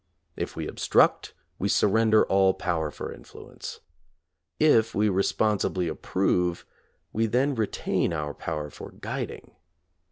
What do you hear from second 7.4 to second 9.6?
retain our power for guid ing.